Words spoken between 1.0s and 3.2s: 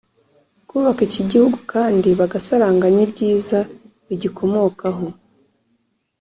iki gihugu kandi bagasaranganya